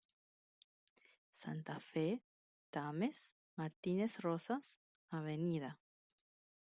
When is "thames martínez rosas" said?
2.71-4.79